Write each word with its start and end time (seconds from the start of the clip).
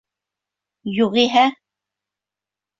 Юғиһә!.. 1.01 1.45